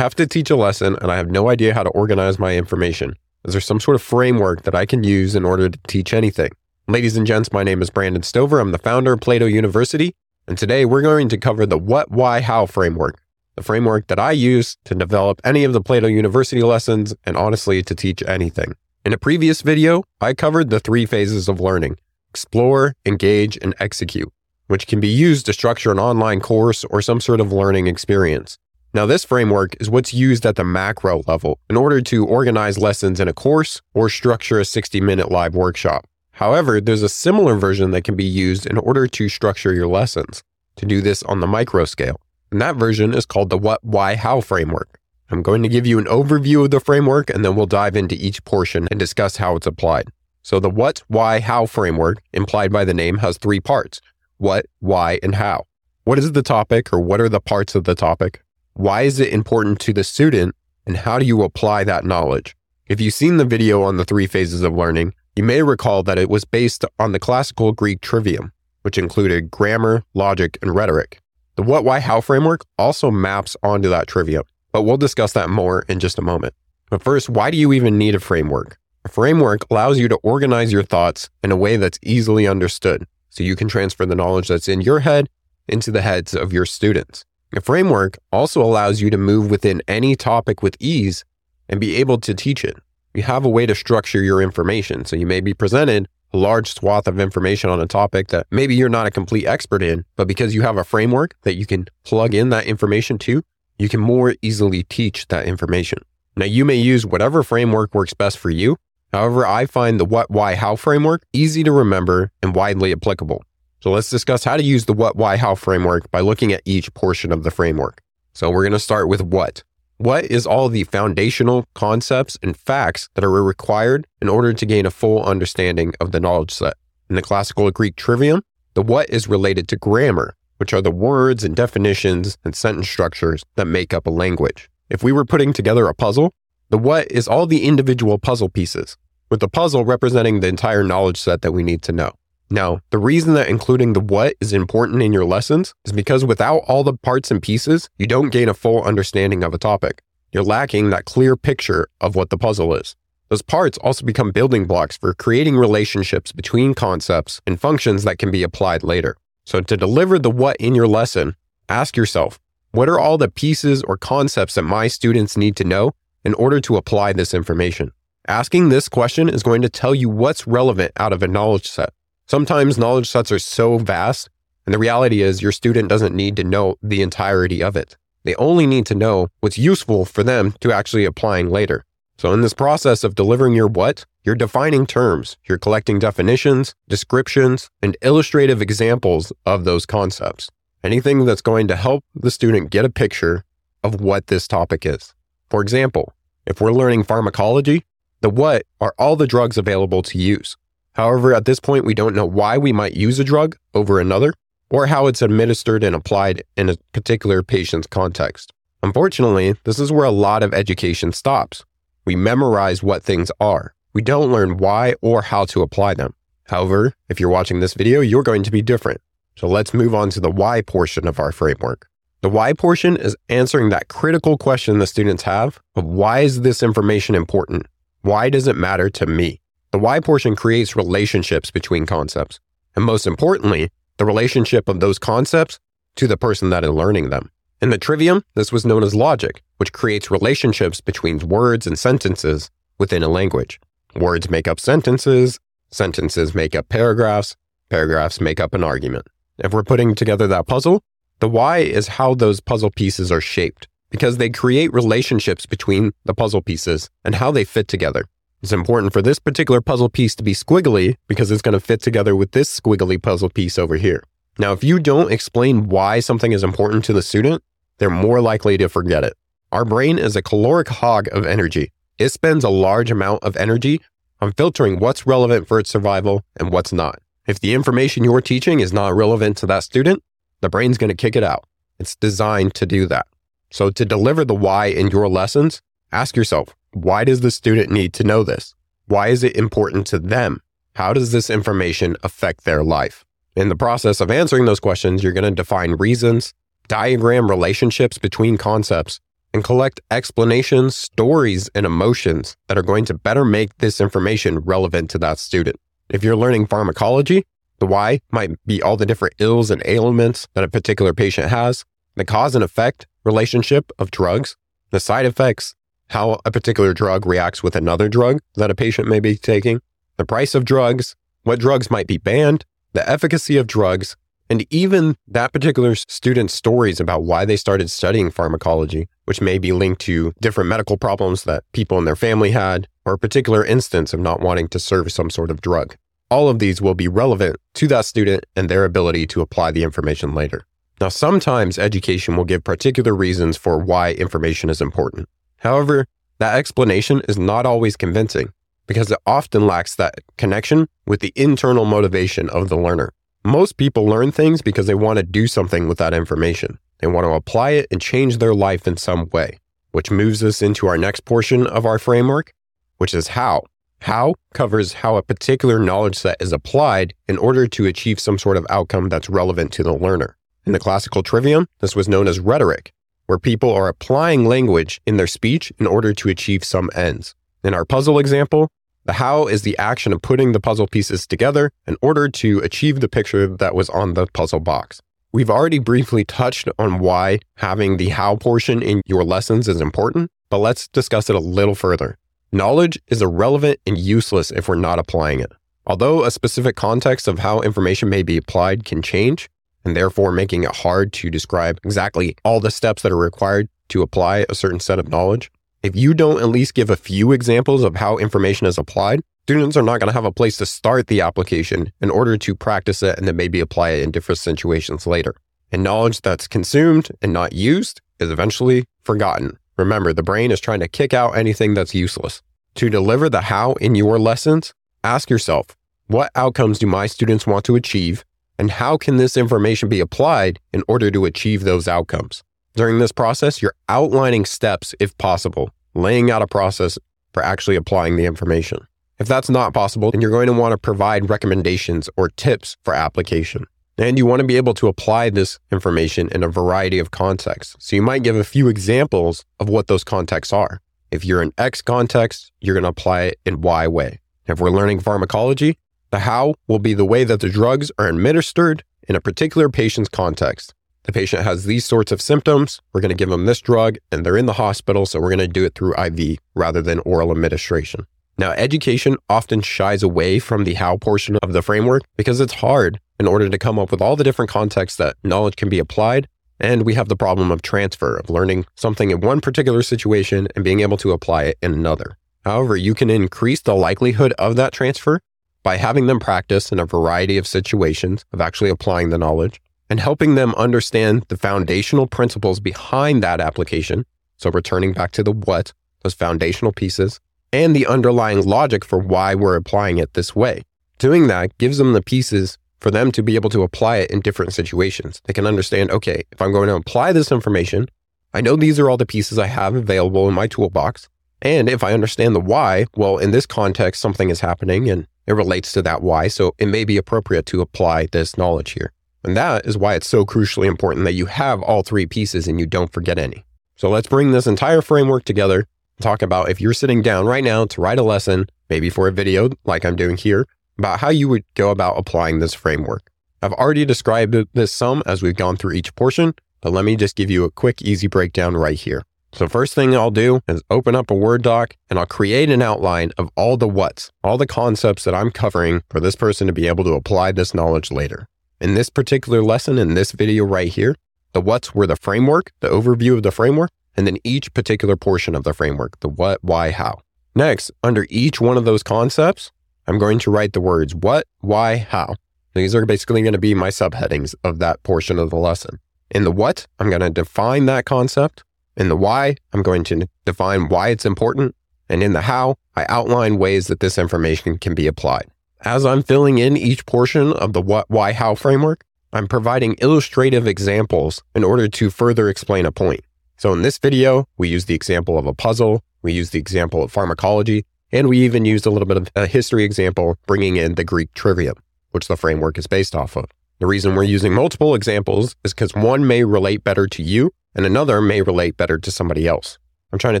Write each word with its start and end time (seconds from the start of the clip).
have 0.00 0.14
to 0.14 0.26
teach 0.26 0.48
a 0.48 0.56
lesson 0.56 0.96
and 1.02 1.12
I 1.12 1.18
have 1.18 1.30
no 1.30 1.50
idea 1.50 1.74
how 1.74 1.82
to 1.82 1.90
organize 1.90 2.38
my 2.38 2.56
information. 2.56 3.12
Is 3.44 3.52
there 3.52 3.60
some 3.60 3.80
sort 3.80 3.96
of 3.96 4.00
framework 4.00 4.62
that 4.62 4.74
I 4.74 4.86
can 4.86 5.04
use 5.04 5.34
in 5.34 5.44
order 5.44 5.68
to 5.68 5.78
teach 5.88 6.14
anything? 6.14 6.52
Ladies 6.88 7.18
and 7.18 7.26
gents, 7.26 7.52
my 7.52 7.62
name 7.62 7.82
is 7.82 7.90
Brandon 7.90 8.22
Stover. 8.22 8.60
I'm 8.60 8.72
the 8.72 8.78
founder 8.78 9.12
of 9.12 9.20
Plato 9.20 9.44
University, 9.44 10.14
and 10.48 10.56
today 10.56 10.86
we're 10.86 11.02
going 11.02 11.28
to 11.28 11.36
cover 11.36 11.66
the 11.66 11.76
what, 11.76 12.10
why, 12.10 12.40
how 12.40 12.64
framework, 12.64 13.20
the 13.56 13.62
framework 13.62 14.06
that 14.06 14.18
I 14.18 14.32
use 14.32 14.78
to 14.84 14.94
develop 14.94 15.38
any 15.44 15.64
of 15.64 15.74
the 15.74 15.82
Plato 15.82 16.06
University 16.06 16.62
lessons 16.62 17.14
and 17.24 17.36
honestly 17.36 17.82
to 17.82 17.94
teach 17.94 18.22
anything. 18.26 18.72
In 19.04 19.12
a 19.12 19.18
previous 19.18 19.60
video, 19.60 20.04
I 20.18 20.32
covered 20.32 20.70
the 20.70 20.80
three 20.80 21.04
phases 21.04 21.46
of 21.46 21.60
learning 21.60 21.98
explore, 22.30 22.94
engage, 23.04 23.58
and 23.60 23.74
execute, 23.78 24.32
which 24.68 24.86
can 24.86 24.98
be 24.98 25.08
used 25.08 25.44
to 25.44 25.52
structure 25.52 25.92
an 25.92 25.98
online 25.98 26.40
course 26.40 26.84
or 26.84 27.02
some 27.02 27.20
sort 27.20 27.40
of 27.40 27.52
learning 27.52 27.86
experience. 27.86 28.56
Now, 28.92 29.06
this 29.06 29.24
framework 29.24 29.80
is 29.80 29.88
what's 29.88 30.12
used 30.12 30.44
at 30.44 30.56
the 30.56 30.64
macro 30.64 31.22
level 31.28 31.60
in 31.70 31.76
order 31.76 32.00
to 32.00 32.26
organize 32.26 32.76
lessons 32.76 33.20
in 33.20 33.28
a 33.28 33.32
course 33.32 33.80
or 33.94 34.08
structure 34.08 34.58
a 34.58 34.64
60 34.64 35.00
minute 35.00 35.30
live 35.30 35.54
workshop. 35.54 36.08
However, 36.32 36.80
there's 36.80 37.04
a 37.04 37.08
similar 37.08 37.54
version 37.54 37.92
that 37.92 38.02
can 38.02 38.16
be 38.16 38.24
used 38.24 38.66
in 38.66 38.78
order 38.78 39.06
to 39.06 39.28
structure 39.28 39.72
your 39.72 39.86
lessons 39.86 40.42
to 40.74 40.86
do 40.86 41.00
this 41.00 41.22
on 41.24 41.38
the 41.38 41.46
micro 41.46 41.84
scale. 41.84 42.20
And 42.50 42.60
that 42.60 42.74
version 42.74 43.14
is 43.14 43.26
called 43.26 43.50
the 43.50 43.58
what, 43.58 43.84
why, 43.84 44.16
how 44.16 44.40
framework. 44.40 44.98
I'm 45.30 45.42
going 45.42 45.62
to 45.62 45.68
give 45.68 45.86
you 45.86 46.00
an 46.00 46.06
overview 46.06 46.64
of 46.64 46.72
the 46.72 46.80
framework 46.80 47.30
and 47.30 47.44
then 47.44 47.54
we'll 47.54 47.66
dive 47.66 47.94
into 47.94 48.16
each 48.16 48.44
portion 48.44 48.88
and 48.90 48.98
discuss 48.98 49.36
how 49.36 49.54
it's 49.54 49.68
applied. 49.68 50.08
So, 50.42 50.58
the 50.58 50.70
what, 50.70 51.04
why, 51.06 51.38
how 51.38 51.66
framework, 51.66 52.22
implied 52.32 52.72
by 52.72 52.84
the 52.84 52.94
name, 52.94 53.18
has 53.18 53.38
three 53.38 53.60
parts 53.60 54.00
what, 54.38 54.66
why, 54.80 55.20
and 55.22 55.36
how. 55.36 55.66
What 56.04 56.18
is 56.18 56.32
the 56.32 56.42
topic 56.42 56.92
or 56.92 57.00
what 57.00 57.20
are 57.20 57.28
the 57.28 57.40
parts 57.40 57.74
of 57.74 57.84
the 57.84 57.94
topic? 57.94 58.42
Why 58.80 59.02
is 59.02 59.20
it 59.20 59.30
important 59.30 59.78
to 59.80 59.92
the 59.92 60.02
student? 60.02 60.56
And 60.86 60.96
how 60.96 61.18
do 61.18 61.26
you 61.26 61.42
apply 61.42 61.84
that 61.84 62.06
knowledge? 62.06 62.56
If 62.86 62.98
you've 62.98 63.12
seen 63.12 63.36
the 63.36 63.44
video 63.44 63.82
on 63.82 63.98
the 63.98 64.06
three 64.06 64.26
phases 64.26 64.62
of 64.62 64.74
learning, 64.74 65.12
you 65.36 65.42
may 65.42 65.62
recall 65.62 66.02
that 66.04 66.18
it 66.18 66.30
was 66.30 66.46
based 66.46 66.86
on 66.98 67.12
the 67.12 67.18
classical 67.18 67.72
Greek 67.72 68.00
trivium, 68.00 68.54
which 68.80 68.96
included 68.96 69.50
grammar, 69.50 70.02
logic, 70.14 70.56
and 70.62 70.74
rhetoric. 70.74 71.20
The 71.56 71.62
what, 71.62 71.84
why, 71.84 72.00
how 72.00 72.22
framework 72.22 72.64
also 72.78 73.10
maps 73.10 73.54
onto 73.62 73.90
that 73.90 74.06
trivium, 74.06 74.44
but 74.72 74.84
we'll 74.84 74.96
discuss 74.96 75.34
that 75.34 75.50
more 75.50 75.84
in 75.86 76.00
just 76.00 76.18
a 76.18 76.22
moment. 76.22 76.54
But 76.88 77.02
first, 77.02 77.28
why 77.28 77.50
do 77.50 77.58
you 77.58 77.74
even 77.74 77.98
need 77.98 78.14
a 78.14 78.18
framework? 78.18 78.78
A 79.04 79.10
framework 79.10 79.66
allows 79.70 79.98
you 79.98 80.08
to 80.08 80.18
organize 80.22 80.72
your 80.72 80.84
thoughts 80.84 81.28
in 81.44 81.52
a 81.52 81.56
way 81.56 81.76
that's 81.76 81.98
easily 82.02 82.46
understood, 82.46 83.06
so 83.28 83.44
you 83.44 83.56
can 83.56 83.68
transfer 83.68 84.06
the 84.06 84.16
knowledge 84.16 84.48
that's 84.48 84.68
in 84.68 84.80
your 84.80 85.00
head 85.00 85.28
into 85.68 85.90
the 85.90 86.00
heads 86.00 86.34
of 86.34 86.50
your 86.50 86.64
students. 86.64 87.26
A 87.52 87.60
framework 87.60 88.16
also 88.30 88.62
allows 88.62 89.00
you 89.00 89.10
to 89.10 89.18
move 89.18 89.50
within 89.50 89.82
any 89.88 90.14
topic 90.14 90.62
with 90.62 90.76
ease 90.78 91.24
and 91.68 91.80
be 91.80 91.96
able 91.96 92.18
to 92.18 92.32
teach 92.32 92.64
it. 92.64 92.76
You 93.12 93.24
have 93.24 93.44
a 93.44 93.48
way 93.48 93.66
to 93.66 93.74
structure 93.74 94.22
your 94.22 94.40
information. 94.40 95.04
So 95.04 95.16
you 95.16 95.26
may 95.26 95.40
be 95.40 95.52
presented 95.52 96.06
a 96.32 96.36
large 96.36 96.72
swath 96.72 97.08
of 97.08 97.18
information 97.18 97.68
on 97.68 97.80
a 97.80 97.86
topic 97.86 98.28
that 98.28 98.46
maybe 98.52 98.76
you're 98.76 98.88
not 98.88 99.08
a 99.08 99.10
complete 99.10 99.46
expert 99.46 99.82
in, 99.82 100.04
but 100.14 100.28
because 100.28 100.54
you 100.54 100.62
have 100.62 100.76
a 100.76 100.84
framework 100.84 101.34
that 101.42 101.56
you 101.56 101.66
can 101.66 101.86
plug 102.04 102.34
in 102.34 102.50
that 102.50 102.66
information 102.66 103.18
to, 103.18 103.42
you 103.80 103.88
can 103.88 103.98
more 103.98 104.36
easily 104.42 104.84
teach 104.84 105.26
that 105.26 105.46
information. 105.46 105.98
Now, 106.36 106.44
you 106.44 106.64
may 106.64 106.76
use 106.76 107.04
whatever 107.04 107.42
framework 107.42 107.92
works 107.94 108.14
best 108.14 108.38
for 108.38 108.50
you. 108.50 108.76
However, 109.12 109.44
I 109.44 109.66
find 109.66 109.98
the 109.98 110.04
what, 110.04 110.30
why, 110.30 110.54
how 110.54 110.76
framework 110.76 111.24
easy 111.32 111.64
to 111.64 111.72
remember 111.72 112.30
and 112.44 112.54
widely 112.54 112.92
applicable. 112.92 113.42
So 113.80 113.90
let's 113.90 114.10
discuss 114.10 114.44
how 114.44 114.58
to 114.58 114.62
use 114.62 114.84
the 114.84 114.92
what, 114.92 115.16
why, 115.16 115.38
how 115.38 115.54
framework 115.54 116.10
by 116.10 116.20
looking 116.20 116.52
at 116.52 116.60
each 116.66 116.92
portion 116.92 117.32
of 117.32 117.44
the 117.44 117.50
framework. 117.50 118.02
So 118.34 118.50
we're 118.50 118.62
going 118.62 118.72
to 118.72 118.78
start 118.78 119.08
with 119.08 119.22
what. 119.22 119.62
What 119.96 120.24
is 120.26 120.46
all 120.46 120.68
the 120.68 120.84
foundational 120.84 121.64
concepts 121.74 122.38
and 122.42 122.56
facts 122.56 123.08
that 123.14 123.24
are 123.24 123.30
required 123.30 124.06
in 124.20 124.28
order 124.28 124.52
to 124.52 124.66
gain 124.66 124.86
a 124.86 124.90
full 124.90 125.22
understanding 125.22 125.94
of 126.00 126.12
the 126.12 126.20
knowledge 126.20 126.50
set? 126.50 126.74
In 127.08 127.16
the 127.16 127.22
classical 127.22 127.70
Greek 127.70 127.96
trivium, 127.96 128.42
the 128.74 128.82
what 128.82 129.08
is 129.10 129.28
related 129.28 129.66
to 129.68 129.76
grammar, 129.76 130.36
which 130.58 130.72
are 130.72 130.82
the 130.82 130.90
words 130.90 131.42
and 131.42 131.56
definitions 131.56 132.36
and 132.44 132.54
sentence 132.54 132.88
structures 132.88 133.42
that 133.56 133.66
make 133.66 133.94
up 133.94 134.06
a 134.06 134.10
language. 134.10 134.70
If 134.90 135.02
we 135.02 135.12
were 135.12 135.24
putting 135.24 135.52
together 135.52 135.86
a 135.86 135.94
puzzle, 135.94 136.34
the 136.68 136.78
what 136.78 137.10
is 137.10 137.26
all 137.26 137.46
the 137.46 137.64
individual 137.64 138.18
puzzle 138.18 138.48
pieces, 138.48 138.96
with 139.30 139.40
the 139.40 139.48
puzzle 139.48 139.84
representing 139.84 140.40
the 140.40 140.48
entire 140.48 140.84
knowledge 140.84 141.18
set 141.18 141.42
that 141.42 141.52
we 141.52 141.62
need 141.62 141.82
to 141.82 141.92
know. 141.92 142.12
Now, 142.52 142.80
the 142.90 142.98
reason 142.98 143.34
that 143.34 143.48
including 143.48 143.92
the 143.92 144.00
what 144.00 144.34
is 144.40 144.52
important 144.52 145.02
in 145.02 145.12
your 145.12 145.24
lessons 145.24 145.72
is 145.84 145.92
because 145.92 146.24
without 146.24 146.62
all 146.66 146.82
the 146.82 146.96
parts 146.96 147.30
and 147.30 147.40
pieces, 147.40 147.88
you 147.96 148.08
don't 148.08 148.30
gain 148.30 148.48
a 148.48 148.54
full 148.54 148.82
understanding 148.82 149.44
of 149.44 149.54
a 149.54 149.58
topic. 149.58 150.02
You're 150.32 150.42
lacking 150.42 150.90
that 150.90 151.04
clear 151.04 151.36
picture 151.36 151.88
of 152.00 152.16
what 152.16 152.30
the 152.30 152.38
puzzle 152.38 152.74
is. 152.74 152.96
Those 153.28 153.42
parts 153.42 153.78
also 153.78 154.04
become 154.04 154.32
building 154.32 154.64
blocks 154.66 154.96
for 154.96 155.14
creating 155.14 155.56
relationships 155.56 156.32
between 156.32 156.74
concepts 156.74 157.40
and 157.46 157.60
functions 157.60 158.02
that 158.02 158.18
can 158.18 158.32
be 158.32 158.42
applied 158.42 158.82
later. 158.82 159.16
So, 159.44 159.60
to 159.60 159.76
deliver 159.76 160.18
the 160.18 160.30
what 160.30 160.56
in 160.56 160.74
your 160.74 160.88
lesson, 160.88 161.36
ask 161.68 161.96
yourself 161.96 162.40
what 162.72 162.88
are 162.88 162.98
all 162.98 163.18
the 163.18 163.28
pieces 163.28 163.84
or 163.84 163.96
concepts 163.96 164.56
that 164.56 164.62
my 164.62 164.88
students 164.88 165.36
need 165.36 165.54
to 165.56 165.64
know 165.64 165.92
in 166.24 166.34
order 166.34 166.60
to 166.62 166.76
apply 166.76 167.12
this 167.12 167.32
information? 167.32 167.92
Asking 168.26 168.68
this 168.68 168.88
question 168.88 169.28
is 169.28 169.44
going 169.44 169.62
to 169.62 169.68
tell 169.68 169.94
you 169.94 170.08
what's 170.08 170.48
relevant 170.48 170.92
out 170.96 171.12
of 171.12 171.22
a 171.22 171.28
knowledge 171.28 171.68
set. 171.68 171.90
Sometimes 172.30 172.78
knowledge 172.78 173.10
sets 173.10 173.32
are 173.32 173.40
so 173.40 173.76
vast, 173.76 174.30
and 174.64 174.72
the 174.72 174.78
reality 174.78 175.20
is 175.20 175.42
your 175.42 175.50
student 175.50 175.88
doesn't 175.88 176.14
need 176.14 176.36
to 176.36 176.44
know 176.44 176.76
the 176.80 177.02
entirety 177.02 177.60
of 177.60 177.74
it. 177.74 177.96
They 178.22 178.36
only 178.36 178.68
need 178.68 178.86
to 178.86 178.94
know 178.94 179.26
what's 179.40 179.58
useful 179.58 180.04
for 180.04 180.22
them 180.22 180.54
to 180.60 180.70
actually 180.70 181.04
applying 181.04 181.50
later. 181.50 181.84
So, 182.18 182.32
in 182.32 182.40
this 182.40 182.54
process 182.54 183.02
of 183.02 183.16
delivering 183.16 183.54
your 183.54 183.66
what, 183.66 184.06
you're 184.22 184.36
defining 184.36 184.86
terms, 184.86 185.38
you're 185.48 185.58
collecting 185.58 185.98
definitions, 185.98 186.76
descriptions, 186.88 187.68
and 187.82 187.96
illustrative 188.00 188.62
examples 188.62 189.32
of 189.44 189.64
those 189.64 189.84
concepts. 189.84 190.50
Anything 190.84 191.24
that's 191.24 191.42
going 191.42 191.66
to 191.66 191.74
help 191.74 192.04
the 192.14 192.30
student 192.30 192.70
get 192.70 192.84
a 192.84 192.90
picture 192.90 193.42
of 193.82 194.00
what 194.00 194.28
this 194.28 194.46
topic 194.46 194.86
is. 194.86 195.14
For 195.48 195.62
example, 195.62 196.12
if 196.46 196.60
we're 196.60 196.70
learning 196.70 197.02
pharmacology, 197.02 197.86
the 198.20 198.30
what 198.30 198.66
are 198.80 198.94
all 199.00 199.16
the 199.16 199.26
drugs 199.26 199.58
available 199.58 200.02
to 200.02 200.16
use. 200.16 200.56
However, 201.00 201.32
at 201.32 201.46
this 201.46 201.60
point, 201.60 201.86
we 201.86 201.94
don't 201.94 202.14
know 202.14 202.26
why 202.26 202.58
we 202.58 202.74
might 202.74 202.92
use 202.92 203.18
a 203.18 203.24
drug 203.24 203.56
over 203.72 203.98
another 203.98 204.34
or 204.68 204.86
how 204.86 205.06
it's 205.06 205.22
administered 205.22 205.82
and 205.82 205.96
applied 205.96 206.42
in 206.58 206.68
a 206.68 206.76
particular 206.92 207.42
patient's 207.42 207.86
context. 207.86 208.52
Unfortunately, 208.82 209.54
this 209.64 209.78
is 209.78 209.90
where 209.90 210.04
a 210.04 210.10
lot 210.10 210.42
of 210.42 210.52
education 210.52 211.10
stops. 211.12 211.64
We 212.04 212.16
memorize 212.16 212.82
what 212.82 213.02
things 213.02 213.32
are. 213.40 213.74
We 213.94 214.02
don't 214.02 214.30
learn 214.30 214.58
why 214.58 214.92
or 215.00 215.22
how 215.22 215.46
to 215.46 215.62
apply 215.62 215.94
them. 215.94 216.12
However, 216.48 216.92
if 217.08 217.18
you're 217.18 217.30
watching 217.30 217.60
this 217.60 217.72
video, 217.72 218.02
you're 218.02 218.22
going 218.22 218.42
to 218.42 218.50
be 218.50 218.60
different. 218.60 219.00
So 219.36 219.48
let's 219.48 219.72
move 219.72 219.94
on 219.94 220.10
to 220.10 220.20
the 220.20 220.30
why 220.30 220.60
portion 220.60 221.08
of 221.08 221.18
our 221.18 221.32
framework. 221.32 221.88
The 222.20 222.28
why 222.28 222.52
portion 222.52 222.98
is 222.98 223.16
answering 223.30 223.70
that 223.70 223.88
critical 223.88 224.36
question 224.36 224.80
the 224.80 224.86
students 224.86 225.22
have 225.22 225.60
of 225.76 225.84
why 225.86 226.20
is 226.20 226.42
this 226.42 226.62
information 226.62 227.14
important? 227.14 227.64
Why 228.02 228.28
does 228.28 228.46
it 228.46 228.56
matter 228.56 228.90
to 228.90 229.06
me? 229.06 229.40
The 229.72 229.78
why 229.78 230.00
portion 230.00 230.34
creates 230.34 230.74
relationships 230.74 231.50
between 231.50 231.86
concepts. 231.86 232.40
And 232.74 232.84
most 232.84 233.06
importantly, 233.06 233.70
the 233.98 234.04
relationship 234.04 234.68
of 234.68 234.80
those 234.80 234.98
concepts 234.98 235.58
to 235.96 236.06
the 236.06 236.16
person 236.16 236.50
that 236.50 236.64
is 236.64 236.70
learning 236.70 237.10
them. 237.10 237.30
In 237.62 237.70
the 237.70 237.78
trivium, 237.78 238.24
this 238.34 238.50
was 238.50 238.64
known 238.64 238.82
as 238.82 238.94
logic, 238.94 239.42
which 239.58 239.72
creates 239.72 240.10
relationships 240.10 240.80
between 240.80 241.18
words 241.18 241.66
and 241.66 241.78
sentences 241.78 242.50
within 242.78 243.02
a 243.02 243.08
language. 243.08 243.60
Words 243.94 244.30
make 244.30 244.48
up 244.48 244.58
sentences, 244.58 245.38
sentences 245.70 246.34
make 246.34 246.54
up 246.54 246.68
paragraphs, 246.68 247.36
paragraphs 247.68 248.20
make 248.20 248.40
up 248.40 248.54
an 248.54 248.64
argument. 248.64 249.06
If 249.38 249.52
we're 249.52 249.62
putting 249.62 249.94
together 249.94 250.26
that 250.26 250.46
puzzle, 250.46 250.82
the 251.20 251.28
why 251.28 251.58
is 251.58 251.88
how 251.88 252.14
those 252.14 252.40
puzzle 252.40 252.70
pieces 252.70 253.12
are 253.12 253.20
shaped, 253.20 253.68
because 253.90 254.16
they 254.16 254.30
create 254.30 254.72
relationships 254.72 255.44
between 255.46 255.92
the 256.04 256.14
puzzle 256.14 256.40
pieces 256.42 256.88
and 257.04 257.16
how 257.16 257.30
they 257.30 257.44
fit 257.44 257.68
together. 257.68 258.06
It's 258.42 258.52
important 258.52 258.94
for 258.94 259.02
this 259.02 259.18
particular 259.18 259.60
puzzle 259.60 259.90
piece 259.90 260.14
to 260.14 260.22
be 260.22 260.32
squiggly 260.32 260.96
because 261.08 261.30
it's 261.30 261.42
going 261.42 261.52
to 261.52 261.60
fit 261.60 261.82
together 261.82 262.16
with 262.16 262.32
this 262.32 262.60
squiggly 262.60 263.00
puzzle 263.00 263.28
piece 263.28 263.58
over 263.58 263.76
here. 263.76 264.02
Now, 264.38 264.52
if 264.52 264.64
you 264.64 264.78
don't 264.78 265.12
explain 265.12 265.68
why 265.68 266.00
something 266.00 266.32
is 266.32 266.42
important 266.42 266.84
to 266.86 266.94
the 266.94 267.02
student, 267.02 267.42
they're 267.76 267.90
more 267.90 268.22
likely 268.22 268.56
to 268.56 268.68
forget 268.68 269.04
it. 269.04 269.12
Our 269.52 269.66
brain 269.66 269.98
is 269.98 270.16
a 270.16 270.22
caloric 270.22 270.68
hog 270.68 271.08
of 271.12 271.26
energy. 271.26 271.72
It 271.98 272.08
spends 272.10 272.42
a 272.42 272.48
large 272.48 272.90
amount 272.90 273.22
of 273.24 273.36
energy 273.36 273.82
on 274.22 274.32
filtering 274.32 274.78
what's 274.78 275.06
relevant 275.06 275.46
for 275.46 275.58
its 275.58 275.68
survival 275.68 276.24
and 276.38 276.50
what's 276.50 276.72
not. 276.72 276.98
If 277.26 277.40
the 277.40 277.52
information 277.52 278.04
you're 278.04 278.22
teaching 278.22 278.60
is 278.60 278.72
not 278.72 278.94
relevant 278.94 279.36
to 279.38 279.46
that 279.46 279.64
student, 279.64 280.02
the 280.40 280.48
brain's 280.48 280.78
going 280.78 280.88
to 280.88 280.96
kick 280.96 281.14
it 281.14 281.22
out. 281.22 281.44
It's 281.78 281.94
designed 281.94 282.54
to 282.54 282.64
do 282.64 282.86
that. 282.86 283.06
So, 283.50 283.68
to 283.70 283.84
deliver 283.84 284.24
the 284.24 284.34
why 284.34 284.66
in 284.66 284.88
your 284.88 285.08
lessons, 285.08 285.60
ask 285.92 286.16
yourself 286.16 286.54
why 286.72 287.04
does 287.04 287.20
the 287.20 287.30
student 287.30 287.70
need 287.70 287.92
to 287.94 288.04
know 288.04 288.22
this? 288.22 288.54
Why 288.86 289.08
is 289.08 289.24
it 289.24 289.36
important 289.36 289.86
to 289.88 289.98
them? 289.98 290.40
How 290.76 290.92
does 290.92 291.12
this 291.12 291.30
information 291.30 291.96
affect 292.02 292.44
their 292.44 292.62
life? 292.62 293.04
In 293.36 293.48
the 293.48 293.56
process 293.56 294.00
of 294.00 294.10
answering 294.10 294.44
those 294.44 294.60
questions, 294.60 295.02
you're 295.02 295.12
going 295.12 295.24
to 295.24 295.30
define 295.30 295.72
reasons, 295.72 296.32
diagram 296.68 297.28
relationships 297.28 297.98
between 297.98 298.36
concepts, 298.36 299.00
and 299.32 299.44
collect 299.44 299.80
explanations, 299.90 300.74
stories, 300.74 301.48
and 301.54 301.64
emotions 301.64 302.36
that 302.48 302.58
are 302.58 302.62
going 302.62 302.84
to 302.84 302.94
better 302.94 303.24
make 303.24 303.58
this 303.58 303.80
information 303.80 304.40
relevant 304.40 304.90
to 304.90 304.98
that 304.98 305.18
student. 305.18 305.56
If 305.88 306.02
you're 306.02 306.16
learning 306.16 306.46
pharmacology, 306.46 307.24
the 307.58 307.66
why 307.66 308.00
might 308.10 308.30
be 308.46 308.62
all 308.62 308.76
the 308.76 308.86
different 308.86 309.14
ills 309.18 309.50
and 309.50 309.62
ailments 309.64 310.26
that 310.34 310.44
a 310.44 310.48
particular 310.48 310.92
patient 310.92 311.28
has, 311.28 311.64
the 311.94 312.04
cause 312.04 312.34
and 312.34 312.42
effect 312.42 312.86
relationship 313.04 313.70
of 313.78 313.90
drugs, 313.90 314.36
the 314.70 314.80
side 314.80 315.06
effects, 315.06 315.54
how 315.90 316.20
a 316.24 316.30
particular 316.30 316.72
drug 316.72 317.04
reacts 317.04 317.42
with 317.42 317.56
another 317.56 317.88
drug 317.88 318.20
that 318.36 318.50
a 318.50 318.54
patient 318.54 318.88
may 318.88 319.00
be 319.00 319.16
taking, 319.16 319.60
the 319.96 320.04
price 320.04 320.34
of 320.34 320.44
drugs, 320.44 320.94
what 321.24 321.40
drugs 321.40 321.70
might 321.70 321.86
be 321.86 321.98
banned, 321.98 322.44
the 322.72 322.88
efficacy 322.88 323.36
of 323.36 323.46
drugs, 323.46 323.96
and 324.30 324.46
even 324.50 324.96
that 325.08 325.32
particular 325.32 325.74
student's 325.74 326.32
stories 326.32 326.78
about 326.78 327.02
why 327.02 327.24
they 327.24 327.36
started 327.36 327.68
studying 327.68 328.08
pharmacology, 328.08 328.88
which 329.06 329.20
may 329.20 329.36
be 329.36 329.50
linked 329.50 329.80
to 329.80 330.12
different 330.20 330.48
medical 330.48 330.76
problems 330.76 331.24
that 331.24 331.42
people 331.52 331.76
in 331.76 331.84
their 331.84 331.96
family 331.96 332.30
had, 332.30 332.68
or 332.84 332.92
a 332.92 332.98
particular 332.98 333.44
instance 333.44 333.92
of 333.92 333.98
not 333.98 334.20
wanting 334.20 334.46
to 334.46 334.60
serve 334.60 334.92
some 334.92 335.10
sort 335.10 335.30
of 335.30 335.40
drug. 335.40 335.74
All 336.08 336.28
of 336.28 336.38
these 336.38 336.62
will 336.62 336.74
be 336.74 336.86
relevant 336.86 337.36
to 337.54 337.66
that 337.66 337.84
student 337.84 338.24
and 338.36 338.48
their 338.48 338.64
ability 338.64 339.08
to 339.08 339.20
apply 339.20 339.50
the 339.50 339.64
information 339.64 340.14
later. 340.14 340.46
Now, 340.80 340.88
sometimes 340.88 341.58
education 341.58 342.16
will 342.16 342.24
give 342.24 342.44
particular 342.44 342.94
reasons 342.94 343.36
for 343.36 343.58
why 343.58 343.92
information 343.92 344.48
is 344.48 344.60
important. 344.60 345.08
However, 345.40 345.86
that 346.18 346.36
explanation 346.36 347.02
is 347.08 347.18
not 347.18 347.46
always 347.46 347.76
convincing 347.76 348.32
because 348.66 348.90
it 348.90 348.98
often 349.06 349.46
lacks 349.46 349.74
that 349.74 349.94
connection 350.16 350.68
with 350.86 351.00
the 351.00 351.12
internal 351.16 351.64
motivation 351.64 352.30
of 352.30 352.48
the 352.48 352.56
learner. 352.56 352.92
Most 353.24 353.56
people 353.56 353.84
learn 353.84 354.12
things 354.12 354.42
because 354.42 354.66
they 354.66 354.74
want 354.74 354.98
to 354.98 355.02
do 355.02 355.26
something 355.26 355.66
with 355.66 355.78
that 355.78 355.94
information. 355.94 356.58
They 356.78 356.86
want 356.86 357.04
to 357.04 357.12
apply 357.12 357.50
it 357.50 357.66
and 357.70 357.80
change 357.80 358.18
their 358.18 358.34
life 358.34 358.68
in 358.68 358.76
some 358.76 359.08
way, 359.12 359.38
which 359.72 359.90
moves 359.90 360.22
us 360.22 360.40
into 360.40 360.66
our 360.66 360.78
next 360.78 361.04
portion 361.04 361.46
of 361.46 361.66
our 361.66 361.78
framework, 361.78 362.32
which 362.78 362.94
is 362.94 363.08
how. 363.08 363.42
How 363.80 364.14
covers 364.34 364.74
how 364.74 364.96
a 364.96 365.02
particular 365.02 365.58
knowledge 365.58 365.96
set 365.96 366.18
is 366.20 366.32
applied 366.32 366.92
in 367.08 367.16
order 367.16 367.46
to 367.48 367.66
achieve 367.66 367.98
some 367.98 368.18
sort 368.18 368.36
of 368.36 368.46
outcome 368.50 368.90
that's 368.90 369.08
relevant 369.08 369.52
to 369.54 369.62
the 369.62 369.74
learner. 369.74 370.16
In 370.44 370.52
the 370.52 370.58
classical 370.58 371.02
trivium, 371.02 371.46
this 371.60 371.74
was 371.74 371.88
known 371.88 372.08
as 372.08 372.20
rhetoric, 372.20 372.72
where 373.10 373.18
people 373.18 373.52
are 373.52 373.66
applying 373.66 374.24
language 374.24 374.80
in 374.86 374.96
their 374.96 375.08
speech 375.08 375.52
in 375.58 375.66
order 375.66 375.92
to 375.92 376.08
achieve 376.08 376.44
some 376.44 376.70
ends. 376.76 377.16
In 377.42 377.54
our 377.54 377.64
puzzle 377.64 377.98
example, 377.98 378.46
the 378.84 378.92
how 378.92 379.26
is 379.26 379.42
the 379.42 379.58
action 379.58 379.92
of 379.92 380.00
putting 380.00 380.30
the 380.30 380.38
puzzle 380.38 380.68
pieces 380.68 381.08
together 381.08 381.50
in 381.66 381.76
order 381.82 382.08
to 382.08 382.38
achieve 382.38 382.78
the 382.78 382.88
picture 382.88 383.26
that 383.26 383.52
was 383.52 383.68
on 383.70 383.94
the 383.94 384.06
puzzle 384.06 384.38
box. 384.38 384.80
We've 385.10 385.28
already 385.28 385.58
briefly 385.58 386.04
touched 386.04 386.48
on 386.56 386.78
why 386.78 387.18
having 387.38 387.78
the 387.78 387.88
how 387.88 388.14
portion 388.14 388.62
in 388.62 388.80
your 388.86 389.02
lessons 389.02 389.48
is 389.48 389.60
important, 389.60 390.08
but 390.28 390.38
let's 390.38 390.68
discuss 390.68 391.10
it 391.10 391.16
a 391.16 391.18
little 391.18 391.56
further. 391.56 391.98
Knowledge 392.30 392.78
is 392.86 393.02
irrelevant 393.02 393.58
and 393.66 393.76
useless 393.76 394.30
if 394.30 394.46
we're 394.46 394.54
not 394.54 394.78
applying 394.78 395.18
it. 395.18 395.32
Although 395.66 396.04
a 396.04 396.12
specific 396.12 396.54
context 396.54 397.08
of 397.08 397.18
how 397.18 397.40
information 397.40 397.88
may 397.88 398.04
be 398.04 398.16
applied 398.16 398.64
can 398.64 398.82
change, 398.82 399.28
and 399.64 399.76
therefore 399.76 400.12
making 400.12 400.44
it 400.44 400.56
hard 400.56 400.92
to 400.94 401.10
describe 401.10 401.58
exactly 401.64 402.16
all 402.24 402.40
the 402.40 402.50
steps 402.50 402.82
that 402.82 402.92
are 402.92 402.96
required 402.96 403.48
to 403.68 403.82
apply 403.82 404.26
a 404.28 404.34
certain 404.34 404.60
set 404.60 404.78
of 404.78 404.88
knowledge, 404.88 405.30
if 405.62 405.76
you 405.76 405.94
don't 405.94 406.20
at 406.20 406.28
least 406.28 406.54
give 406.54 406.70
a 406.70 406.76
few 406.76 407.12
examples 407.12 407.62
of 407.62 407.76
how 407.76 407.98
information 407.98 408.46
is 408.46 408.58
applied, 408.58 409.02
students 409.24 409.56
are 409.56 409.62
not 409.62 409.78
going 409.78 409.88
to 409.88 409.94
have 409.94 410.04
a 410.04 410.12
place 410.12 410.36
to 410.38 410.46
start 410.46 410.86
the 410.86 411.00
application 411.02 411.72
in 411.80 411.90
order 411.90 412.16
to 412.16 412.34
practice 412.34 412.82
it 412.82 412.98
and 412.98 413.06
then 413.06 413.16
maybe 413.16 413.40
apply 413.40 413.70
it 413.70 413.82
in 413.82 413.90
different 413.90 414.18
situations 414.18 414.86
later. 414.86 415.14
And 415.52 415.62
knowledge 415.62 416.00
that's 416.00 416.26
consumed 416.26 416.88
and 417.02 417.12
not 417.12 417.32
used 417.32 417.80
is 417.98 418.10
eventually 418.10 418.64
forgotten. 418.82 419.38
Remember, 419.58 419.92
the 419.92 420.02
brain 420.02 420.30
is 420.30 420.40
trying 420.40 420.60
to 420.60 420.68
kick 420.68 420.94
out 420.94 421.16
anything 421.16 421.54
that's 421.54 421.74
useless. 421.74 422.22
To 422.54 422.70
deliver 422.70 423.10
the 423.10 423.22
how 423.22 423.52
in 423.54 423.74
your 423.74 423.98
lessons, 423.98 424.54
ask 424.82 425.10
yourself, 425.10 425.56
what 425.86 426.10
outcomes 426.14 426.58
do 426.58 426.66
my 426.66 426.86
students 426.86 427.26
want 427.26 427.44
to 427.44 427.56
achieve? 427.56 428.04
And 428.40 428.52
how 428.52 428.78
can 428.78 428.96
this 428.96 429.18
information 429.18 429.68
be 429.68 429.80
applied 429.80 430.40
in 430.54 430.62
order 430.66 430.90
to 430.92 431.04
achieve 431.04 431.44
those 431.44 431.68
outcomes? 431.68 432.22
During 432.54 432.78
this 432.78 432.90
process, 432.90 433.42
you're 433.42 433.52
outlining 433.68 434.24
steps 434.24 434.74
if 434.80 434.96
possible, 434.96 435.50
laying 435.74 436.10
out 436.10 436.22
a 436.22 436.26
process 436.26 436.78
for 437.12 437.22
actually 437.22 437.56
applying 437.56 437.96
the 437.96 438.06
information. 438.06 438.66
If 438.98 439.08
that's 439.08 439.28
not 439.28 439.52
possible, 439.52 439.90
then 439.90 440.00
you're 440.00 440.10
going 440.10 440.26
to 440.28 440.32
want 440.32 440.52
to 440.52 440.56
provide 440.56 441.10
recommendations 441.10 441.90
or 441.98 442.08
tips 442.08 442.56
for 442.64 442.72
application. 442.72 443.44
And 443.76 443.98
you 443.98 444.06
want 444.06 444.20
to 444.20 444.26
be 444.26 444.38
able 444.38 444.54
to 444.54 444.68
apply 444.68 445.10
this 445.10 445.38
information 445.52 446.08
in 446.08 446.22
a 446.22 446.28
variety 446.28 446.78
of 446.78 446.92
contexts. 446.92 447.56
So 447.58 447.76
you 447.76 447.82
might 447.82 448.02
give 448.02 448.16
a 448.16 448.24
few 448.24 448.48
examples 448.48 449.26
of 449.38 449.50
what 449.50 449.66
those 449.66 449.84
contexts 449.84 450.32
are. 450.32 450.62
If 450.90 451.04
you're 451.04 451.20
in 451.20 451.34
X 451.36 451.60
context, 451.60 452.32
you're 452.40 452.54
going 452.54 452.64
to 452.64 452.70
apply 452.70 453.02
it 453.02 453.20
in 453.26 453.42
Y 453.42 453.68
way. 453.68 454.00
If 454.26 454.40
we're 454.40 454.48
learning 454.48 454.80
pharmacology, 454.80 455.58
the 455.90 456.00
how 456.00 456.34
will 456.48 456.58
be 456.58 456.74
the 456.74 456.84
way 456.84 457.04
that 457.04 457.20
the 457.20 457.28
drugs 457.28 457.70
are 457.78 457.88
administered 457.88 458.64
in 458.88 458.96
a 458.96 459.00
particular 459.00 459.48
patient's 459.48 459.88
context 459.88 460.54
the 460.84 460.92
patient 460.92 461.22
has 461.22 461.44
these 461.44 461.64
sorts 461.64 461.92
of 461.92 462.00
symptoms. 462.00 462.60
We're 462.72 462.80
going 462.80 462.90
to 462.90 462.96
give 462.96 463.10
them 463.10 463.26
this 463.26 463.40
drug 463.40 463.76
and 463.92 464.04
they're 464.04 464.16
in 464.16 464.26
the 464.26 464.34
hospital. 464.34 464.86
So 464.86 465.00
we're 465.00 465.10
going 465.10 465.18
to 465.18 465.28
do 465.28 465.44
it 465.44 465.54
through 465.54 465.74
IV 465.76 466.18
rather 466.34 466.62
than 466.62 466.80
oral 466.80 467.10
administration. 467.10 467.86
Now, 468.18 468.32
education 468.32 468.96
often 469.08 469.40
shies 469.40 469.82
away 469.82 470.18
from 470.18 470.44
the 470.44 470.54
how 470.54 470.76
portion 470.76 471.16
of 471.22 471.32
the 471.32 471.42
framework 471.42 471.82
because 471.96 472.20
it's 472.20 472.34
hard 472.34 472.80
in 472.98 473.06
order 473.06 473.28
to 473.28 473.38
come 473.38 473.58
up 473.58 473.70
with 473.70 473.80
all 473.80 473.96
the 473.96 474.04
different 474.04 474.30
contexts 474.30 474.76
that 474.78 474.96
knowledge 475.02 475.36
can 475.36 475.48
be 475.48 475.58
applied. 475.58 476.08
And 476.38 476.62
we 476.62 476.74
have 476.74 476.88
the 476.88 476.96
problem 476.96 477.30
of 477.30 477.42
transfer, 477.42 477.96
of 477.96 478.10
learning 478.10 478.46
something 478.56 478.90
in 478.90 479.00
one 479.00 479.20
particular 479.20 479.62
situation 479.62 480.28
and 480.34 480.44
being 480.44 480.60
able 480.60 480.76
to 480.78 480.92
apply 480.92 481.24
it 481.24 481.38
in 481.42 481.52
another. 481.52 481.98
However, 482.24 482.56
you 482.56 482.74
can 482.74 482.90
increase 482.90 483.40
the 483.40 483.54
likelihood 483.54 484.12
of 484.14 484.36
that 484.36 484.52
transfer 484.52 485.00
by 485.42 485.56
having 485.56 485.86
them 485.86 485.98
practice 485.98 486.52
in 486.52 486.58
a 486.58 486.66
variety 486.66 487.16
of 487.18 487.26
situations 487.26 488.04
of 488.12 488.20
actually 488.20 488.50
applying 488.50 488.90
the 488.90 488.98
knowledge 488.98 489.40
and 489.68 489.80
helping 489.80 490.14
them 490.14 490.34
understand 490.34 491.04
the 491.08 491.16
foundational 491.16 491.86
principles 491.86 492.40
behind 492.40 493.02
that 493.02 493.20
application. 493.20 493.86
So, 494.16 494.30
returning 494.30 494.72
back 494.72 494.92
to 494.92 495.02
the 495.02 495.12
what, 495.12 495.52
those 495.82 495.94
foundational 495.94 496.52
pieces, 496.52 497.00
and 497.32 497.54
the 497.54 497.66
underlying 497.66 498.22
logic 498.22 498.64
for 498.64 498.78
why 498.78 499.14
we're 499.14 499.36
applying 499.36 499.78
it 499.78 499.94
this 499.94 500.14
way. 500.14 500.42
Doing 500.78 501.06
that 501.06 501.36
gives 501.38 501.58
them 501.58 501.72
the 501.72 501.82
pieces 501.82 502.36
for 502.58 502.70
them 502.70 502.92
to 502.92 503.02
be 503.02 503.14
able 503.14 503.30
to 503.30 503.42
apply 503.42 503.78
it 503.78 503.90
in 503.90 504.00
different 504.00 504.34
situations. 504.34 505.00
They 505.04 505.12
can 505.12 505.26
understand, 505.26 505.70
okay, 505.70 506.02
if 506.12 506.20
I'm 506.20 506.32
going 506.32 506.48
to 506.48 506.56
apply 506.56 506.92
this 506.92 507.12
information, 507.12 507.68
I 508.12 508.20
know 508.20 508.36
these 508.36 508.58
are 508.58 508.68
all 508.68 508.76
the 508.76 508.86
pieces 508.86 509.18
I 509.18 509.26
have 509.26 509.54
available 509.54 510.08
in 510.08 510.14
my 510.14 510.26
toolbox. 510.26 510.88
And 511.22 511.48
if 511.48 511.62
I 511.62 511.72
understand 511.72 512.14
the 512.14 512.20
why, 512.20 512.66
well, 512.76 512.98
in 512.98 513.12
this 513.12 513.26
context, 513.26 513.80
something 513.80 514.10
is 514.10 514.20
happening 514.20 514.68
and 514.68 514.86
it 515.10 515.14
relates 515.14 515.52
to 515.52 515.62
that 515.62 515.82
why. 515.82 516.08
So 516.08 516.34
it 516.38 516.46
may 516.46 516.64
be 516.64 516.76
appropriate 516.76 517.26
to 517.26 517.40
apply 517.40 517.86
this 517.86 518.16
knowledge 518.16 518.52
here. 518.52 518.72
And 519.04 519.16
that 519.16 519.44
is 519.44 519.58
why 519.58 519.74
it's 519.74 519.88
so 519.88 520.06
crucially 520.06 520.46
important 520.46 520.84
that 520.84 520.92
you 520.92 521.06
have 521.06 521.42
all 521.42 521.62
three 521.62 521.86
pieces 521.86 522.28
and 522.28 522.38
you 522.38 522.46
don't 522.46 522.72
forget 522.72 522.98
any. 522.98 523.24
So 523.56 523.68
let's 523.68 523.88
bring 523.88 524.12
this 524.12 524.26
entire 524.26 524.62
framework 524.62 525.04
together 525.04 525.46
talk 525.80 526.02
about 526.02 526.28
if 526.28 526.40
you're 526.40 526.52
sitting 526.52 526.82
down 526.82 527.06
right 527.06 527.24
now 527.24 527.46
to 527.46 527.60
write 527.60 527.78
a 527.78 527.82
lesson, 527.82 528.26
maybe 528.48 528.70
for 528.70 528.86
a 528.86 528.92
video 528.92 529.30
like 529.44 529.64
I'm 529.64 529.76
doing 529.76 529.96
here, 529.96 530.26
about 530.58 530.80
how 530.80 530.90
you 530.90 531.08
would 531.08 531.24
go 531.34 531.50
about 531.50 531.78
applying 531.78 532.18
this 532.18 532.34
framework. 532.34 532.90
I've 533.22 533.32
already 533.32 533.64
described 533.64 534.14
this 534.34 534.52
some 534.52 534.82
as 534.86 535.02
we've 535.02 535.16
gone 535.16 535.36
through 535.36 535.54
each 535.54 535.74
portion, 535.74 536.14
but 536.40 536.52
let 536.52 536.64
me 536.64 536.76
just 536.76 536.96
give 536.96 537.10
you 537.10 537.24
a 537.24 537.30
quick, 537.30 537.62
easy 537.62 537.86
breakdown 537.86 538.36
right 538.36 538.58
here. 538.58 538.82
So, 539.12 539.26
first 539.26 539.54
thing 539.54 539.74
I'll 539.74 539.90
do 539.90 540.20
is 540.28 540.42
open 540.50 540.76
up 540.76 540.90
a 540.90 540.94
Word 540.94 541.22
doc 541.22 541.56
and 541.68 541.78
I'll 541.78 541.86
create 541.86 542.30
an 542.30 542.42
outline 542.42 542.92
of 542.96 543.10
all 543.16 543.36
the 543.36 543.48
what's, 543.48 543.90
all 544.04 544.16
the 544.16 544.26
concepts 544.26 544.84
that 544.84 544.94
I'm 544.94 545.10
covering 545.10 545.62
for 545.68 545.80
this 545.80 545.96
person 545.96 546.28
to 546.28 546.32
be 546.32 546.46
able 546.46 546.64
to 546.64 546.74
apply 546.74 547.12
this 547.12 547.34
knowledge 547.34 547.72
later. 547.72 548.06
In 548.40 548.54
this 548.54 548.70
particular 548.70 549.22
lesson, 549.22 549.58
in 549.58 549.74
this 549.74 549.92
video 549.92 550.24
right 550.24 550.48
here, 550.48 550.76
the 551.12 551.20
what's 551.20 551.54
were 551.54 551.66
the 551.66 551.76
framework, 551.76 552.30
the 552.38 552.48
overview 552.48 552.94
of 552.94 553.02
the 553.02 553.10
framework, 553.10 553.50
and 553.76 553.86
then 553.86 553.98
each 554.04 554.32
particular 554.32 554.76
portion 554.76 555.14
of 555.14 555.24
the 555.24 555.34
framework, 555.34 555.80
the 555.80 555.88
what, 555.88 556.22
why, 556.22 556.52
how. 556.52 556.80
Next, 557.14 557.50
under 557.64 557.86
each 557.90 558.20
one 558.20 558.36
of 558.36 558.44
those 558.44 558.62
concepts, 558.62 559.32
I'm 559.66 559.78
going 559.78 559.98
to 560.00 560.10
write 560.10 560.32
the 560.32 560.40
words 560.40 560.74
what, 560.74 561.06
why, 561.20 561.56
how. 561.56 561.96
These 562.34 562.54
are 562.54 562.64
basically 562.64 563.02
going 563.02 563.12
to 563.12 563.18
be 563.18 563.34
my 563.34 563.48
subheadings 563.48 564.14
of 564.22 564.38
that 564.38 564.62
portion 564.62 565.00
of 565.00 565.10
the 565.10 565.16
lesson. 565.16 565.58
In 565.90 566.04
the 566.04 566.12
what, 566.12 566.46
I'm 566.60 566.70
going 566.70 566.80
to 566.80 566.90
define 566.90 567.46
that 567.46 567.64
concept. 567.64 568.22
In 568.56 568.68
the 568.68 568.76
why, 568.76 569.16
I'm 569.32 569.42
going 569.42 569.64
to 569.64 569.88
define 570.04 570.48
why 570.48 570.68
it's 570.68 570.84
important. 570.84 571.34
And 571.68 571.82
in 571.82 571.92
the 571.92 572.02
how, 572.02 572.36
I 572.56 572.66
outline 572.68 573.18
ways 573.18 573.46
that 573.46 573.60
this 573.60 573.78
information 573.78 574.38
can 574.38 574.54
be 574.54 574.66
applied. 574.66 575.06
As 575.42 575.64
I'm 575.64 575.82
filling 575.82 576.18
in 576.18 576.36
each 576.36 576.66
portion 576.66 577.12
of 577.12 577.32
the 577.32 577.40
what, 577.40 577.70
why, 577.70 577.92
how 577.92 578.14
framework, 578.14 578.64
I'm 578.92 579.06
providing 579.06 579.54
illustrative 579.60 580.26
examples 580.26 581.02
in 581.14 581.22
order 581.22 581.48
to 581.48 581.70
further 581.70 582.08
explain 582.08 582.44
a 582.44 582.52
point. 582.52 582.80
So 583.16 583.32
in 583.32 583.42
this 583.42 583.58
video, 583.58 584.08
we 584.18 584.28
use 584.28 584.46
the 584.46 584.54
example 584.54 584.98
of 584.98 585.06
a 585.06 585.14
puzzle, 585.14 585.62
we 585.82 585.92
use 585.92 586.10
the 586.10 586.18
example 586.18 586.62
of 586.62 586.72
pharmacology, 586.72 587.44
and 587.70 587.88
we 587.88 587.98
even 588.00 588.24
used 588.24 588.46
a 588.46 588.50
little 588.50 588.66
bit 588.66 588.76
of 588.76 588.90
a 588.96 589.06
history 589.06 589.44
example, 589.44 589.96
bringing 590.06 590.36
in 590.36 590.56
the 590.56 590.64
Greek 590.64 590.92
trivium, 590.94 591.36
which 591.70 591.86
the 591.86 591.96
framework 591.96 592.36
is 592.36 592.46
based 592.46 592.74
off 592.74 592.96
of. 592.96 593.06
The 593.40 593.46
reason 593.46 593.74
we're 593.74 593.84
using 593.84 594.12
multiple 594.12 594.54
examples 594.54 595.16
is 595.24 595.32
because 595.32 595.54
one 595.54 595.86
may 595.86 596.04
relate 596.04 596.44
better 596.44 596.66
to 596.66 596.82
you 596.82 597.10
and 597.34 597.46
another 597.46 597.80
may 597.80 598.02
relate 598.02 598.36
better 598.36 598.58
to 598.58 598.70
somebody 598.70 599.08
else. 599.08 599.38
I'm 599.72 599.78
trying 599.78 599.94
to 599.94 600.00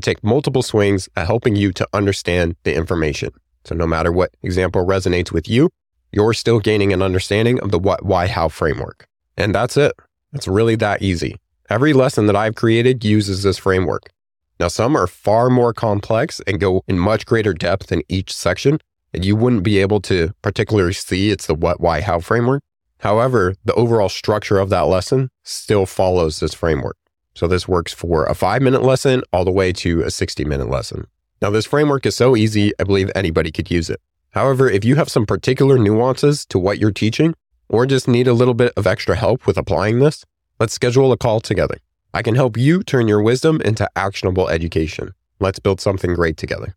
take 0.00 0.22
multiple 0.22 0.62
swings 0.62 1.08
at 1.16 1.26
helping 1.26 1.56
you 1.56 1.72
to 1.72 1.88
understand 1.94 2.56
the 2.64 2.74
information. 2.74 3.30
So 3.64 3.74
no 3.74 3.86
matter 3.86 4.12
what 4.12 4.36
example 4.42 4.84
resonates 4.84 5.32
with 5.32 5.48
you, 5.48 5.70
you're 6.12 6.34
still 6.34 6.60
gaining 6.60 6.92
an 6.92 7.00
understanding 7.00 7.58
of 7.60 7.70
the 7.70 7.78
what, 7.78 8.04
why, 8.04 8.26
how 8.26 8.48
framework. 8.48 9.06
And 9.38 9.54
that's 9.54 9.78
it. 9.78 9.92
It's 10.34 10.46
really 10.46 10.76
that 10.76 11.00
easy. 11.00 11.36
Every 11.70 11.94
lesson 11.94 12.26
that 12.26 12.36
I've 12.36 12.56
created 12.56 13.06
uses 13.06 13.42
this 13.42 13.56
framework. 13.56 14.10
Now, 14.58 14.68
some 14.68 14.94
are 14.94 15.06
far 15.06 15.48
more 15.48 15.72
complex 15.72 16.42
and 16.46 16.60
go 16.60 16.82
in 16.86 16.98
much 16.98 17.24
greater 17.24 17.54
depth 17.54 17.90
in 17.90 18.02
each 18.10 18.34
section, 18.34 18.80
and 19.14 19.24
you 19.24 19.34
wouldn't 19.34 19.62
be 19.62 19.78
able 19.78 20.02
to 20.02 20.32
particularly 20.42 20.92
see 20.92 21.30
it's 21.30 21.46
the 21.46 21.54
what, 21.54 21.80
why, 21.80 22.02
how 22.02 22.20
framework. 22.20 22.62
However, 23.00 23.54
the 23.64 23.74
overall 23.74 24.08
structure 24.08 24.58
of 24.58 24.70
that 24.70 24.86
lesson 24.86 25.30
still 25.42 25.86
follows 25.86 26.40
this 26.40 26.54
framework. 26.54 26.96
So 27.34 27.46
this 27.46 27.66
works 27.66 27.92
for 27.92 28.26
a 28.26 28.34
five 28.34 28.62
minute 28.62 28.82
lesson 28.82 29.22
all 29.32 29.44
the 29.44 29.50
way 29.50 29.72
to 29.74 30.02
a 30.02 30.10
60 30.10 30.44
minute 30.44 30.68
lesson. 30.68 31.06
Now, 31.40 31.48
this 31.48 31.64
framework 31.64 32.04
is 32.04 32.14
so 32.14 32.36
easy, 32.36 32.72
I 32.78 32.84
believe 32.84 33.10
anybody 33.14 33.50
could 33.50 33.70
use 33.70 33.88
it. 33.88 34.00
However, 34.30 34.68
if 34.68 34.84
you 34.84 34.96
have 34.96 35.08
some 35.08 35.24
particular 35.24 35.78
nuances 35.78 36.44
to 36.46 36.58
what 36.58 36.78
you're 36.78 36.92
teaching, 36.92 37.34
or 37.70 37.86
just 37.86 38.06
need 38.06 38.28
a 38.28 38.34
little 38.34 38.52
bit 38.52 38.72
of 38.76 38.86
extra 38.86 39.16
help 39.16 39.46
with 39.46 39.56
applying 39.56 40.00
this, 40.00 40.24
let's 40.58 40.74
schedule 40.74 41.12
a 41.12 41.16
call 41.16 41.40
together. 41.40 41.78
I 42.12 42.22
can 42.22 42.34
help 42.34 42.58
you 42.58 42.82
turn 42.82 43.08
your 43.08 43.22
wisdom 43.22 43.62
into 43.62 43.88
actionable 43.96 44.48
education. 44.48 45.14
Let's 45.38 45.60
build 45.60 45.80
something 45.80 46.14
great 46.14 46.36
together. 46.36 46.76